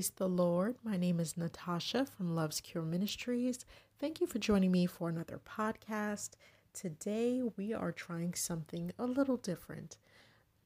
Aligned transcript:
Praise 0.00 0.12
the 0.16 0.28
Lord. 0.30 0.76
My 0.82 0.96
name 0.96 1.20
is 1.20 1.36
Natasha 1.36 2.06
from 2.06 2.34
LuvsCure 2.34 2.86
Ministries. 2.86 3.66
Thank 3.98 4.18
you 4.18 4.26
for 4.26 4.38
joining 4.38 4.72
me 4.72 4.86
for 4.86 5.10
another 5.10 5.38
podcast. 5.46 6.30
Today 6.72 7.42
we 7.58 7.74
are 7.74 7.92
trying 7.92 8.32
something 8.32 8.92
a 8.98 9.04
little 9.04 9.36
different. 9.36 9.98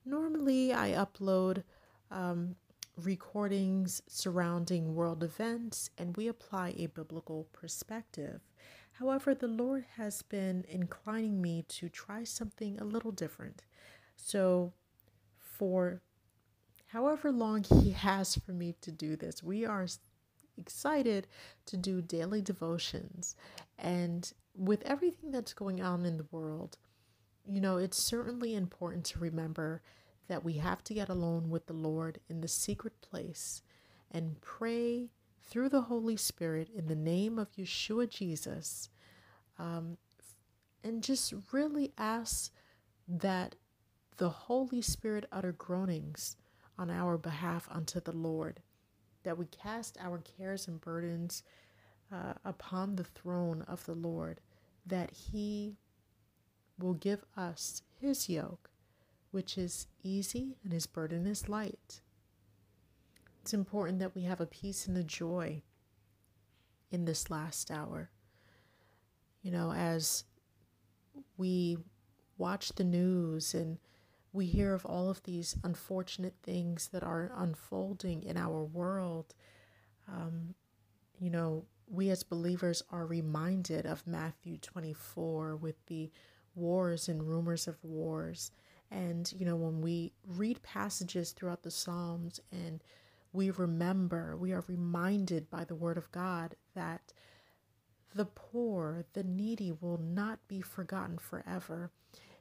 Normally, 0.05 0.73
I 0.73 0.91
upload 0.91 1.65
um, 2.13 2.55
recordings 2.97 4.03
surrounding 4.07 4.95
world 4.95 5.25
events 5.25 5.91
and 5.99 6.17
we 6.17 6.29
apply 6.29 6.73
a 6.77 6.87
biblical 6.87 7.49
perspective. 7.53 8.41
However, 8.93 9.35
the 9.35 9.49
Lord 9.49 9.85
has 9.97 10.23
been 10.23 10.65
inclining 10.69 11.43
me 11.43 11.65
to 11.71 11.89
try 11.89 12.23
something 12.23 12.79
a 12.79 12.85
little 12.85 13.11
different. 13.11 13.65
So, 14.15 14.75
for 15.41 16.03
however 16.95 17.33
long 17.33 17.65
He 17.65 17.91
has 17.91 18.37
for 18.37 18.53
me 18.53 18.77
to 18.81 18.93
do 18.93 19.17
this. 19.17 19.43
We 19.43 19.67
are 19.67 19.87
excited 20.57 21.27
to 21.67 21.77
do 21.77 22.01
daily 22.01 22.41
devotions. 22.41 23.35
And 23.77 24.33
with 24.57 24.81
everything 24.85 25.33
that's 25.33 25.53
going 25.53 25.83
on 25.83 26.07
in 26.07 26.17
the 26.17 26.27
world, 26.31 26.79
you 27.45 27.61
know, 27.61 27.79
it's 27.79 27.97
certainly 27.99 28.55
important 28.55 29.05
to 29.07 29.19
remember 29.19 29.83
that 30.29 30.45
we 30.45 30.55
have 30.55 30.85
to 30.85 30.95
get 30.95 31.09
alone 31.09 31.51
with 31.51 31.67
the 31.67 31.73
Lord 31.73 32.21
in 32.31 32.41
the 32.41 32.49
secret 32.49 33.01
place 33.01 33.63
and 34.13 34.41
pray 34.41 35.11
through 35.43 35.71
the 35.71 35.83
Holy 35.83 36.17
Spirit 36.17 36.69
in 36.73 36.87
the 36.87 36.95
name 36.95 37.41
of 37.41 37.57
Yeshua 37.57 38.09
Jesus. 38.09 38.89
Um, 39.59 39.99
and 40.85 41.03
just 41.03 41.35
really 41.51 41.93
ask 41.99 42.53
that 43.09 43.57
the 44.17 44.29
Holy 44.29 44.81
Spirit 44.81 45.27
utter 45.33 45.53
groanings 45.53 46.37
on 46.79 46.91
our 46.91 47.17
behalf 47.17 47.69
unto 47.71 48.01
the 48.01 48.13
Lord, 48.17 48.61
that 49.23 49.39
we 49.39 49.47
cast 49.47 49.97
our 50.01 50.19
cares 50.19 50.69
and 50.69 50.81
burdens 50.81 51.43
uh, 52.13 52.35
upon 52.45 52.97
the 52.97 53.05
throne 53.05 53.63
of 53.69 53.85
the 53.87 53.95
Lord, 53.95 54.41
that 54.87 55.11
He 55.11 55.77
will 56.79 56.95
give 56.95 57.25
us 57.37 57.83
His 58.01 58.29
yoke, 58.29 58.71
which 59.31 59.57
is 59.57 59.87
easy 60.03 60.57
and 60.63 60.73
His 60.73 60.87
burden 60.87 61.27
is 61.27 61.49
light. 61.49 62.01
It's 63.43 63.55
important 63.55 63.99
that 63.99 64.15
we 64.15 64.23
have 64.23 64.41
a 64.41 64.47
peace 64.47 64.87
and 64.87 64.97
a 64.97 65.03
joy 65.03 65.63
in 66.91 67.05
this 67.05 67.31
last 67.31 67.71
hour. 67.71 68.11
You 69.43 69.51
know, 69.51 69.73
as 69.73 70.25
we 71.37 71.77
watch 72.39 72.71
the 72.71 72.85
news 72.85 73.53
and 73.53 73.79
we 74.35 74.47
hear 74.47 74.75
of 74.75 74.85
all 74.85 75.09
of 75.09 75.23
these 75.23 75.57
unfortunate 75.63 76.35
things 76.43 76.89
that 76.89 77.05
are 77.05 77.31
unfolding 77.37 78.25
in 78.25 78.37
our 78.37 78.65
world. 78.65 79.33
Um, 80.09 80.55
you 81.21 81.31
know, 81.31 81.65
we 81.87 82.11
as 82.11 82.25
believers 82.25 82.83
are 82.91 83.07
reminded 83.07 83.87
of 83.87 84.07
Matthew 84.07 84.59
24 84.59 85.55
with 85.57 85.77
the 85.87 86.11
wars 86.57 87.09
and 87.09 87.23
rumors 87.23 87.69
of 87.69 87.83
wars. 87.85 88.51
And, 88.91 89.33
you 89.33 89.47
know, 89.47 89.57
when 89.57 89.81
we 89.81 90.13
read 90.27 90.63
passages 90.65 91.31
throughout 91.31 91.63
the 91.63 91.71
Psalms 91.71 92.41
and 92.51 92.83
we 93.33 93.51
remember, 93.51 94.37
we 94.37 94.53
are 94.53 94.65
reminded 94.67 95.49
by 95.49 95.65
the 95.65 95.77
Word 95.77 95.97
of 95.97 96.11
God 96.11 96.57
that 96.75 97.13
the 98.15 98.25
poor, 98.25 99.05
the 99.13 99.23
needy 99.23 99.73
will 99.81 99.99
not 99.99 100.41
be 100.49 100.61
forgotten 100.61 101.19
forever. 101.19 101.93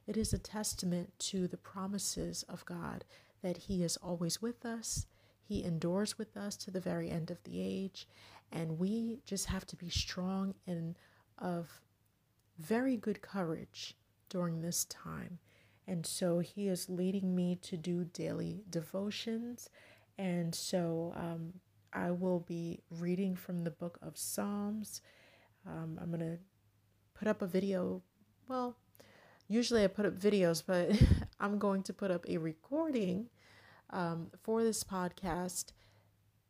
It 0.06 0.16
is 0.16 0.32
a 0.32 0.38
testament 0.38 1.12
to 1.30 1.48
the 1.48 1.56
promises 1.56 2.44
of 2.48 2.64
God 2.66 3.04
that 3.42 3.56
He 3.56 3.82
is 3.82 3.96
always 3.96 4.40
with 4.42 4.64
us, 4.64 5.06
He 5.42 5.64
endures 5.64 6.18
with 6.18 6.36
us 6.36 6.56
to 6.58 6.70
the 6.70 6.80
very 6.80 7.10
end 7.10 7.30
of 7.30 7.42
the 7.44 7.60
age, 7.60 8.08
and 8.52 8.78
we 8.78 9.20
just 9.26 9.46
have 9.46 9.66
to 9.66 9.76
be 9.76 9.88
strong 9.88 10.54
and 10.66 10.96
of 11.38 11.80
very 12.58 12.96
good 12.96 13.20
courage 13.20 13.96
during 14.28 14.60
this 14.60 14.84
time. 14.86 15.38
And 15.86 16.06
so 16.06 16.38
He 16.38 16.68
is 16.68 16.88
leading 16.88 17.34
me 17.34 17.56
to 17.62 17.76
do 17.76 18.04
daily 18.04 18.64
devotions. 18.70 19.68
And 20.16 20.54
so 20.54 21.12
um, 21.16 21.54
I 21.92 22.10
will 22.10 22.40
be 22.40 22.80
reading 22.90 23.36
from 23.36 23.64
the 23.64 23.70
book 23.70 23.98
of 24.00 24.16
Psalms. 24.16 25.02
Um, 25.66 25.98
I'm 26.00 26.08
going 26.08 26.20
to 26.20 26.38
put 27.14 27.28
up 27.28 27.42
a 27.42 27.46
video, 27.46 28.02
well, 28.48 28.76
usually 29.48 29.84
I 29.84 29.88
put 29.88 30.06
up 30.06 30.18
videos, 30.18 30.62
but 30.66 30.90
I'm 31.40 31.58
going 31.58 31.82
to 31.84 31.92
put 31.92 32.10
up 32.10 32.24
a 32.28 32.38
recording 32.38 33.28
um, 33.90 34.28
for 34.42 34.62
this 34.62 34.82
podcast 34.82 35.72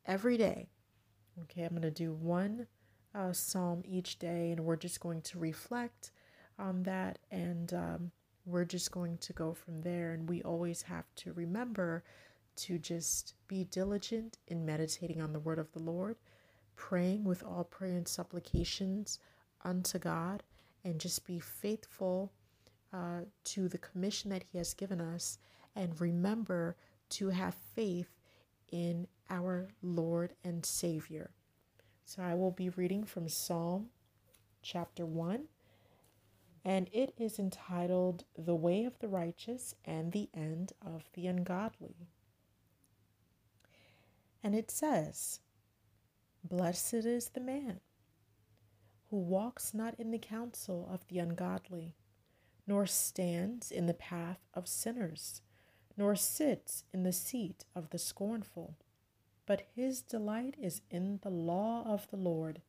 every 0.07 0.37
day. 0.37 0.69
Okay, 1.43 1.63
I'm 1.63 1.71
going 1.71 1.83
to 1.83 1.91
do 1.91 2.13
one 2.13 2.67
uh, 3.15 3.33
psalm 3.33 3.83
each 3.85 4.19
day, 4.19 4.51
and 4.51 4.61
we're 4.61 4.77
just 4.77 5.01
going 5.01 5.23
to 5.23 5.39
reflect 5.39 6.13
on 6.59 6.83
that, 6.85 7.19
and 7.31 7.73
um, 7.75 8.11
we're 8.47 8.65
just 8.65 8.93
going 8.93 9.19
to 9.19 9.33
go 9.33 9.53
from 9.53 9.81
there. 9.83 10.13
And 10.13 10.29
we 10.29 10.43
always 10.43 10.83
have 10.83 11.07
to 11.17 11.33
remember 11.33 12.05
to 12.57 12.79
just 12.79 13.35
be 13.49 13.65
diligent 13.65 14.39
in 14.47 14.65
meditating 14.65 15.21
on 15.21 15.33
the 15.33 15.41
word 15.41 15.59
of 15.59 15.73
the 15.73 15.83
Lord, 15.83 16.17
praying 16.77 17.25
with 17.25 17.43
all 17.43 17.65
prayer 17.65 17.97
and 17.97 18.07
supplications 18.07 19.19
unto 19.65 19.99
God, 19.99 20.45
and 20.85 21.01
just 21.01 21.27
be 21.27 21.41
faithful 21.41 22.33
uh, 22.95 23.23
to 23.43 23.69
the 23.69 23.79
commission 23.79 24.31
that 24.31 24.45
He 24.53 24.59
has 24.59 24.73
given 24.73 25.01
us 25.01 25.39
and 25.75 26.01
remember 26.01 26.77
to 27.11 27.31
have 27.31 27.57
faith 27.75 28.21
in 28.71 29.09
our 29.29 29.69
Lord 29.83 30.35
and 30.45 30.65
Savior. 30.65 31.31
So 32.05 32.23
I 32.23 32.35
will 32.35 32.53
be 32.53 32.69
reading 32.69 33.05
from 33.05 33.29
Psalm 33.29 33.87
chapter 34.63 35.05
1, 35.05 35.45
and 36.65 36.89
it 36.93 37.15
is 37.19 37.39
entitled 37.39 38.25
The 38.39 38.55
Way 38.55 38.85
of 38.85 38.99
the 39.01 39.09
Righteous 39.09 39.75
and 39.85 40.13
the 40.13 40.29
End 40.33 40.73
of 40.85 41.05
the 41.15 41.27
Ungodly. 41.27 42.09
And 44.43 44.55
it 44.55 44.71
says, 44.71 45.41
Blessed 46.45 46.95
is 46.95 47.31
the 47.31 47.41
man 47.41 47.81
who 49.11 49.17
walks 49.17 49.73
not 49.75 49.95
in 49.99 50.11
the 50.11 50.19
counsel 50.19 50.89
of 50.93 51.07
the 51.09 51.19
ungodly 51.19 51.95
nor 52.67 52.87
stands 52.87 53.71
in 53.71 53.87
the 53.87 53.95
path 53.95 54.41
of 54.55 54.67
sinners, 54.69 55.43
nor 55.97 56.17
sits 56.17 56.85
in 56.93 57.03
the 57.03 57.13
seat 57.13 57.65
of 57.75 57.91
the 57.91 57.99
scornful. 57.99 58.77
But 59.47 59.69
his 59.75 60.01
delight 60.03 60.57
is 60.61 60.81
in 60.91 61.21
the 61.23 61.31
law 61.31 61.85
of 61.87 62.11
the 62.11 62.17
Lord, 62.17 62.63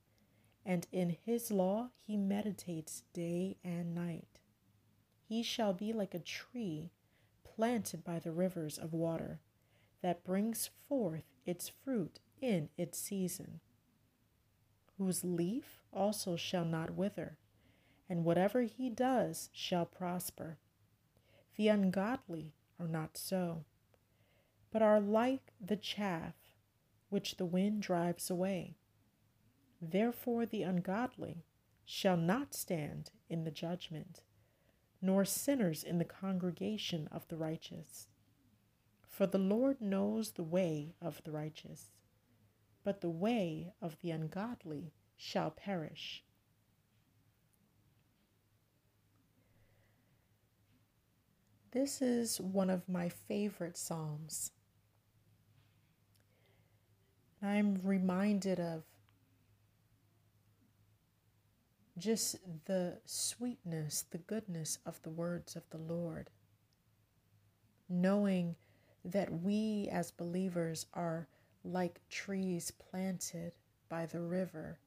and 0.66 0.88
in 0.92 1.16
his 1.26 1.52
law 1.52 1.90
he 2.06 2.18
meditates 2.18 3.04
day 3.14 3.58
and 3.64 3.96
night. 3.96 4.40
He 5.28 5.42
shall 5.42 5.74
be 5.74 5.94
like 5.94 6.14
a 6.14 6.20
tree 6.20 6.92
planted 7.44 8.04
by 8.04 8.20
the 8.20 8.32
rivers 8.32 8.78
of 8.78 8.94
water, 8.94 9.40
that 10.02 10.24
brings 10.24 10.70
forth 10.88 11.24
its 11.46 11.70
fruit 11.70 12.20
in 12.42 12.70
its 12.78 13.00
season, 13.00 13.60
whose 14.98 15.24
leaf 15.24 15.80
also 15.92 16.36
shall 16.36 16.66
not 16.66 16.92
wither 16.92 17.38
and 18.10 18.24
whatever 18.24 18.62
he 18.62 18.90
does 18.90 19.50
shall 19.54 19.86
prosper. 19.86 20.58
The 21.56 21.70
ungodly 21.70 22.54
are 22.80 22.88
not 22.88 23.18
so, 23.18 23.66
but 24.72 24.82
are 24.82 25.00
like 25.00 25.54
the 25.60 25.78
chaff 25.78 26.36
which 27.10 27.38
the 27.38 27.46
wind 27.46 27.82
drives 27.82 28.30
away. 28.30 28.76
Therefore, 29.82 30.46
the 30.46 30.64
ungodly 30.64 31.46
shall 31.86 32.18
not 32.18 32.54
stand 32.54 33.12
in 33.30 33.44
the 33.44 33.52
judgment, 33.52 34.22
nor 35.02 35.24
sinners 35.24 35.84
in 35.84 35.98
the 35.98 36.06
congregation 36.06 37.08
of 37.12 37.28
the 37.28 37.38
righteous. 37.38 38.08
For 39.08 39.26
the 39.26 39.38
Lord 39.38 39.80
knows 39.80 40.32
the 40.32 40.44
way 40.44 40.96
of 41.02 41.22
the 41.24 41.32
righteous, 41.32 41.92
but 42.84 43.00
the 43.00 43.10
way 43.10 43.72
of 43.82 43.98
the 44.02 44.12
ungodly 44.12 44.92
shall 45.16 45.52
perish. 45.52 46.25
This 51.76 52.02
is 52.02 52.40
one 52.40 52.70
of 52.70 52.88
my 52.88 53.10
favorite 53.10 53.76
Psalms. 53.76 54.52
I'm 57.44 57.82
reminded 57.84 58.62
of 58.62 58.84
just 61.98 62.38
the 62.64 63.00
sweetness, 63.06 64.06
the 64.10 64.20
goodness 64.20 64.78
of 64.86 65.02
the 65.02 65.10
words 65.10 65.58
of 65.58 65.64
the 65.70 65.78
Lord. 65.78 66.30
Knowing 67.90 68.56
that 69.04 69.42
we 69.42 69.90
as 69.92 70.12
believers 70.12 70.86
are 70.94 71.28
like 71.66 72.00
trees 72.10 72.72
planted 72.72 73.52
by 73.90 74.06
the 74.06 74.22
river. 74.22 74.80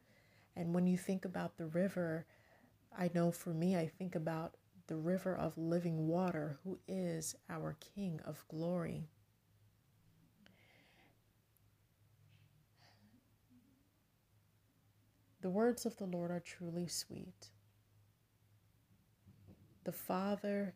And 0.56 0.72
when 0.72 0.86
you 0.86 0.96
think 0.96 1.26
about 1.26 1.58
the 1.58 1.66
river, 1.66 2.24
I 2.98 3.10
know 3.12 3.30
for 3.30 3.50
me, 3.50 3.76
I 3.76 3.88
think 3.98 4.14
about 4.14 4.54
the 4.88 4.96
river 4.96 5.36
of 5.36 5.56
living 5.56 6.08
water, 6.08 6.58
who 6.64 6.78
is 6.88 7.36
our 7.48 7.76
King 7.94 8.20
of 8.26 8.44
glory. 8.48 9.08
The 15.40 15.50
words 15.50 15.86
of 15.86 15.96
the 15.98 16.06
Lord 16.06 16.30
are 16.30 16.40
truly 16.40 16.88
sweet. 16.88 17.50
The 19.84 19.92
Father 19.92 20.74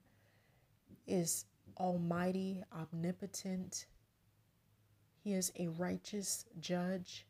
is 1.07 1.47
almighty, 1.79 2.63
omnipotent. 2.73 3.87
He 5.25 5.33
is 5.33 5.53
a 5.59 5.69
righteous 5.69 6.45
judge. 6.61 7.27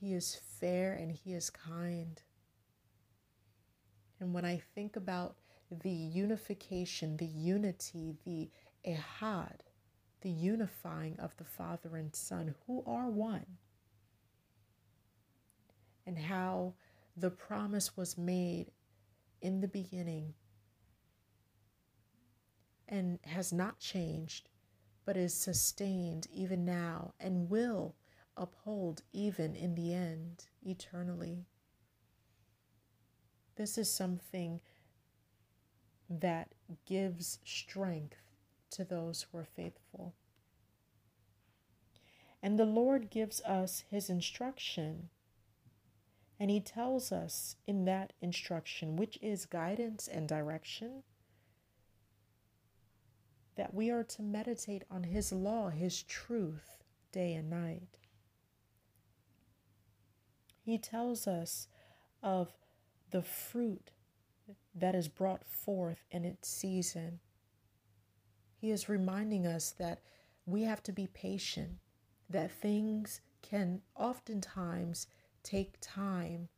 He 0.00 0.14
is 0.14 0.40
fair 0.60 0.94
and 0.94 1.10
he 1.10 1.34
is 1.34 1.50
kind. 1.50 2.22
And 4.20 4.32
when 4.32 4.44
I 4.44 4.62
think 4.74 4.96
about 4.96 5.36
the 5.70 5.90
unification, 5.90 7.16
the 7.16 7.26
unity, 7.26 8.16
the 8.24 8.50
ehad, 8.86 9.60
the 10.20 10.30
unifying 10.30 11.18
of 11.18 11.36
the 11.36 11.44
Father 11.44 11.96
and 11.96 12.14
Son, 12.14 12.54
who 12.66 12.82
are 12.86 13.10
one, 13.10 13.46
and 16.06 16.18
how 16.18 16.74
the 17.16 17.30
promise 17.30 17.96
was 17.96 18.18
made 18.18 18.70
in 19.40 19.60
the 19.60 19.68
beginning 19.68 20.34
and 22.88 23.18
has 23.24 23.52
not 23.52 23.78
changed, 23.78 24.48
but 25.04 25.16
is 25.16 25.34
sustained 25.34 26.26
even 26.32 26.64
now 26.64 27.14
and 27.20 27.50
will 27.50 27.94
uphold 28.36 29.02
even 29.12 29.54
in 29.54 29.74
the 29.74 29.92
end, 29.94 30.46
eternally. 30.62 31.46
This 33.56 33.78
is 33.78 33.90
something 33.90 34.60
that 36.10 36.54
gives 36.86 37.38
strength 37.44 38.16
to 38.70 38.84
those 38.84 39.26
who 39.30 39.38
are 39.38 39.46
faithful. 39.56 40.14
And 42.42 42.58
the 42.58 42.66
Lord 42.66 43.10
gives 43.10 43.40
us 43.42 43.84
his 43.90 44.10
instruction. 44.10 45.08
And 46.38 46.50
he 46.50 46.60
tells 46.60 47.12
us 47.12 47.56
in 47.66 47.84
that 47.84 48.12
instruction, 48.20 48.96
which 48.96 49.18
is 49.22 49.46
guidance 49.46 50.08
and 50.08 50.28
direction, 50.28 51.04
that 53.56 53.72
we 53.72 53.90
are 53.90 54.02
to 54.02 54.22
meditate 54.22 54.82
on 54.90 55.04
his 55.04 55.32
law, 55.32 55.70
his 55.70 56.02
truth, 56.02 56.82
day 57.12 57.34
and 57.34 57.48
night. 57.48 57.98
He 60.60 60.76
tells 60.76 61.28
us 61.28 61.68
of 62.22 62.52
the 63.14 63.22
fruit 63.22 63.92
that 64.74 64.96
is 64.96 65.06
brought 65.06 65.46
forth 65.46 65.98
in 66.10 66.24
its 66.24 66.48
season. 66.48 67.20
He 68.56 68.72
is 68.72 68.88
reminding 68.88 69.46
us 69.46 69.70
that 69.78 70.00
we 70.46 70.62
have 70.64 70.82
to 70.82 70.92
be 70.92 71.06
patient, 71.06 71.78
that 72.28 72.50
things 72.50 73.20
can 73.40 73.82
oftentimes 73.94 75.06
take 75.44 75.76
time, 75.80 76.48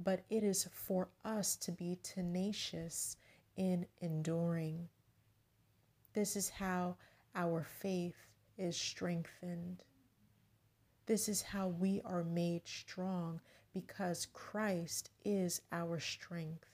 but 0.00 0.24
it 0.30 0.42
is 0.42 0.66
for 0.72 1.10
us 1.26 1.56
to 1.56 1.72
be 1.72 1.98
tenacious 2.02 3.18
in 3.58 3.84
enduring. 4.00 4.88
This 6.14 6.36
is 6.36 6.48
how 6.48 6.96
our 7.34 7.66
faith 7.82 8.16
is 8.56 8.78
strengthened. 8.78 9.82
This 11.04 11.28
is 11.28 11.42
how 11.42 11.68
we 11.68 12.00
are 12.06 12.24
made 12.24 12.62
strong 12.64 13.42
because 13.72 14.26
Christ 14.26 15.10
is 15.24 15.60
our 15.72 15.98
strength. 16.00 16.66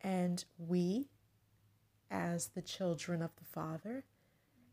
And 0.00 0.44
we, 0.58 1.08
as 2.10 2.48
the 2.48 2.62
children 2.62 3.22
of 3.22 3.34
the 3.36 3.44
Father, 3.44 4.04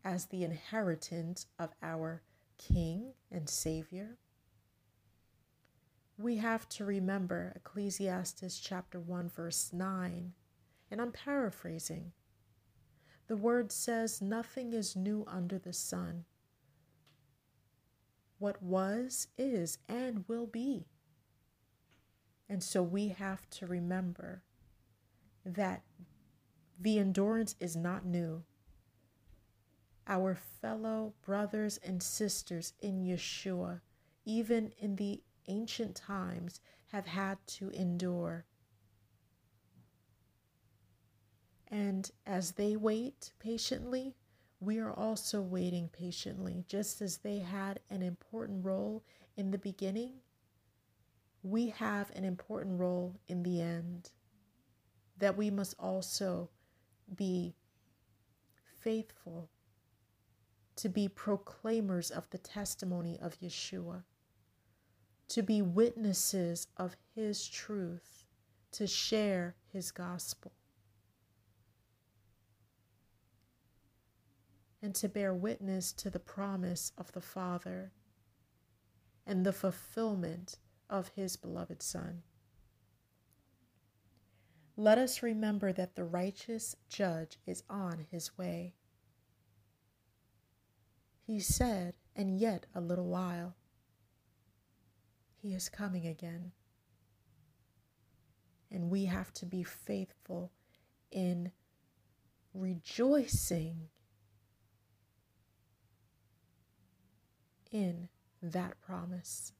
as 0.04 0.26
the 0.26 0.44
inheritance 0.44 1.46
of 1.58 1.70
our 1.82 2.22
King 2.58 3.14
and 3.30 3.48
Savior, 3.48 4.18
we 6.16 6.36
have 6.36 6.68
to 6.70 6.84
remember 6.84 7.52
Ecclesiastes 7.56 8.60
chapter 8.60 9.00
1, 9.00 9.30
verse 9.30 9.70
9. 9.72 10.32
And 10.90 11.00
I'm 11.00 11.10
paraphrasing. 11.10 12.12
The 13.26 13.36
word 13.36 13.72
says, 13.72 14.22
Nothing 14.22 14.72
is 14.72 14.94
new 14.94 15.24
under 15.26 15.58
the 15.58 15.72
sun. 15.72 16.24
What 18.38 18.62
was, 18.62 19.28
is, 19.38 19.78
and 19.88 20.24
will 20.28 20.46
be. 20.46 20.86
And 22.48 22.62
so 22.62 22.82
we 22.82 23.08
have 23.08 23.48
to 23.50 23.66
remember 23.66 24.42
that 25.44 25.82
the 26.78 26.98
endurance 26.98 27.54
is 27.60 27.76
not 27.76 28.04
new. 28.04 28.44
Our 30.06 30.34
fellow 30.34 31.14
brothers 31.22 31.78
and 31.78 32.02
sisters 32.02 32.74
in 32.80 33.04
Yeshua, 33.04 33.80
even 34.24 34.72
in 34.78 34.96
the 34.96 35.22
ancient 35.46 35.94
times, 35.94 36.60
have 36.92 37.06
had 37.06 37.38
to 37.46 37.70
endure. 37.70 38.44
And 41.68 42.10
as 42.26 42.52
they 42.52 42.76
wait 42.76 43.32
patiently, 43.38 44.14
we 44.60 44.78
are 44.78 44.92
also 44.92 45.40
waiting 45.40 45.88
patiently, 45.88 46.64
just 46.68 47.02
as 47.02 47.18
they 47.18 47.38
had 47.38 47.80
an 47.90 48.02
important 48.02 48.64
role 48.64 49.04
in 49.36 49.50
the 49.50 49.58
beginning. 49.58 50.12
We 51.42 51.68
have 51.70 52.10
an 52.14 52.24
important 52.24 52.80
role 52.80 53.20
in 53.28 53.42
the 53.42 53.60
end 53.60 54.10
that 55.18 55.36
we 55.36 55.50
must 55.50 55.74
also 55.78 56.50
be 57.14 57.54
faithful 58.80 59.50
to 60.76 60.88
be 60.88 61.08
proclaimers 61.08 62.10
of 62.10 62.28
the 62.30 62.38
testimony 62.38 63.18
of 63.20 63.38
Yeshua, 63.40 64.02
to 65.28 65.42
be 65.42 65.62
witnesses 65.62 66.66
of 66.76 66.96
his 67.14 67.46
truth, 67.46 68.24
to 68.72 68.86
share 68.86 69.54
his 69.72 69.92
gospel. 69.92 70.52
And 74.84 74.94
to 74.94 75.08
bear 75.08 75.32
witness 75.32 75.94
to 75.94 76.10
the 76.10 76.18
promise 76.18 76.92
of 76.98 77.10
the 77.12 77.20
Father 77.22 77.90
and 79.26 79.46
the 79.46 79.52
fulfillment 79.52 80.58
of 80.90 81.08
his 81.16 81.36
beloved 81.36 81.82
Son. 81.82 82.22
Let 84.76 84.98
us 84.98 85.22
remember 85.22 85.72
that 85.72 85.94
the 85.94 86.04
righteous 86.04 86.76
judge 86.86 87.38
is 87.46 87.62
on 87.70 88.04
his 88.10 88.36
way. 88.36 88.74
He 91.26 91.40
said, 91.40 91.94
and 92.14 92.38
yet 92.38 92.66
a 92.74 92.82
little 92.82 93.08
while, 93.08 93.54
he 95.40 95.54
is 95.54 95.70
coming 95.70 96.06
again. 96.06 96.52
And 98.70 98.90
we 98.90 99.06
have 99.06 99.32
to 99.32 99.46
be 99.46 99.62
faithful 99.62 100.52
in 101.10 101.52
rejoicing 102.52 103.88
in 107.74 108.08
that 108.40 108.80
promise. 108.80 109.52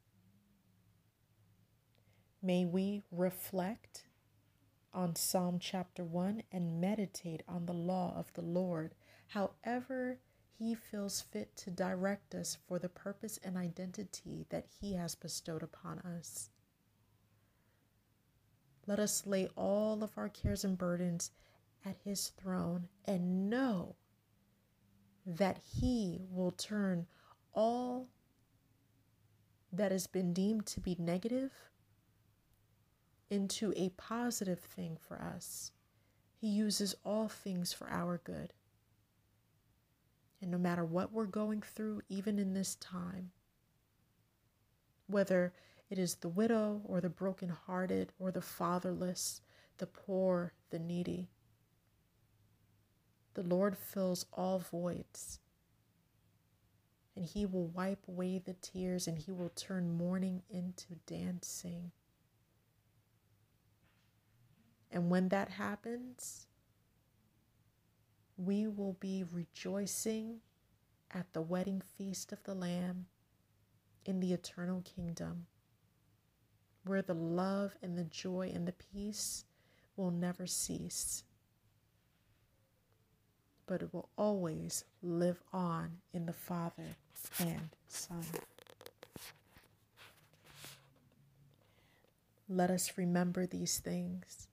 May 2.40 2.64
we 2.64 3.02
reflect 3.10 4.04
on 4.92 5.16
Psalm 5.16 5.58
chapter 5.58 6.04
1 6.04 6.44
and 6.52 6.80
meditate 6.80 7.42
on 7.48 7.66
the 7.66 7.72
law 7.72 8.14
of 8.16 8.32
the 8.34 8.42
Lord, 8.42 8.94
however 9.26 10.20
He 10.56 10.76
feels 10.76 11.20
fit 11.20 11.56
to 11.56 11.70
direct 11.70 12.36
us 12.36 12.56
for 12.68 12.78
the 12.78 12.88
purpose 12.88 13.40
and 13.42 13.56
identity 13.56 14.46
that 14.50 14.66
He 14.80 14.94
has 14.94 15.16
bestowed 15.16 15.64
upon 15.64 15.98
us. 15.98 16.50
Let 18.86 19.00
us 19.00 19.26
lay 19.26 19.48
all 19.56 20.04
of 20.04 20.12
our 20.16 20.28
cares 20.28 20.62
and 20.62 20.78
burdens 20.78 21.32
at 21.84 21.96
His 22.04 22.28
throne 22.28 22.86
and 23.04 23.50
know 23.50 23.96
that 25.26 25.58
He 25.80 26.20
will 26.30 26.52
turn 26.52 27.06
all 27.54 28.08
that 29.72 29.92
has 29.92 30.06
been 30.06 30.32
deemed 30.32 30.66
to 30.66 30.80
be 30.80 30.96
negative 30.98 31.52
into 33.30 33.72
a 33.76 33.88
positive 33.90 34.60
thing 34.60 34.96
for 35.08 35.20
us. 35.20 35.72
He 36.36 36.48
uses 36.48 36.94
all 37.04 37.28
things 37.28 37.72
for 37.72 37.88
our 37.88 38.20
good. 38.22 38.52
And 40.40 40.50
no 40.50 40.58
matter 40.58 40.84
what 40.84 41.12
we're 41.12 41.24
going 41.24 41.62
through, 41.62 42.02
even 42.08 42.38
in 42.38 42.52
this 42.52 42.74
time, 42.76 43.30
whether 45.06 45.52
it 45.90 45.98
is 45.98 46.16
the 46.16 46.28
widow 46.28 46.82
or 46.84 47.00
the 47.00 47.08
brokenhearted 47.08 48.12
or 48.18 48.30
the 48.30 48.42
fatherless, 48.42 49.40
the 49.78 49.86
poor, 49.86 50.52
the 50.70 50.78
needy, 50.78 51.30
the 53.34 53.42
Lord 53.42 53.76
fills 53.76 54.26
all 54.32 54.58
voids 54.58 55.40
and 57.16 57.24
he 57.24 57.46
will 57.46 57.66
wipe 57.66 58.06
away 58.08 58.38
the 58.38 58.54
tears 58.54 59.06
and 59.06 59.18
he 59.18 59.32
will 59.32 59.50
turn 59.50 59.96
mourning 59.96 60.42
into 60.50 60.94
dancing. 61.06 61.92
And 64.90 65.10
when 65.10 65.28
that 65.28 65.50
happens, 65.50 66.46
we 68.36 68.66
will 68.66 68.96
be 69.00 69.24
rejoicing 69.32 70.40
at 71.10 71.32
the 71.32 71.42
wedding 71.42 71.82
feast 71.96 72.32
of 72.32 72.42
the 72.44 72.54
Lamb, 72.54 73.06
in 74.04 74.20
the 74.20 74.32
eternal 74.32 74.82
kingdom 74.82 75.46
where 76.84 77.02
the 77.02 77.14
love 77.14 77.74
and 77.82 77.96
the 77.96 78.04
joy 78.04 78.50
and 78.54 78.68
the 78.68 78.72
peace 78.72 79.44
will 79.96 80.10
never 80.10 80.46
cease, 80.46 81.24
but 83.66 83.82
it 83.82 83.92
will 83.92 84.08
always 84.16 84.84
live 85.02 85.42
on 85.52 85.98
in 86.12 86.26
the 86.26 86.32
Father 86.32 86.96
and 87.38 87.70
Son. 87.88 88.24
Let 92.48 92.70
us 92.70 92.92
remember 92.96 93.46
these 93.46 93.78
things. 93.78 94.48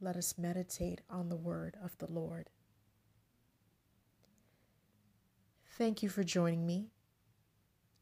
Let 0.00 0.16
us 0.16 0.36
meditate 0.36 1.00
on 1.08 1.30
the 1.30 1.36
word 1.36 1.76
of 1.82 1.96
the 1.98 2.10
Lord. 2.10 2.50
Thank 5.78 6.02
you 6.02 6.08
for 6.08 6.22
joining 6.22 6.66
me. 6.66 6.90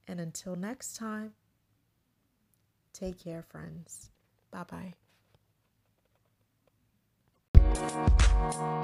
And 0.09 0.21
until 0.21 0.57
next 0.57 0.97
time, 0.97 1.33
take 2.93 3.23
care, 3.23 3.43
friends. 3.43 4.11
Bye 4.51 4.95
bye. 7.65 8.29
Thank 8.43 8.57
you. 8.57 8.83